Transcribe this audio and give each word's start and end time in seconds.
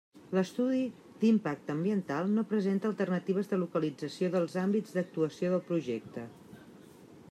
L'estudi 0.35 0.79
d'impacte 1.23 1.71
ambiental 1.73 2.33
no 2.37 2.45
presenta 2.53 2.89
alternatives 2.91 3.53
de 3.53 3.61
localització 3.67 4.33
dels 4.37 4.57
àmbits 4.67 4.97
d'actuació 4.97 5.55
del 5.57 5.67
projecte. 5.71 6.27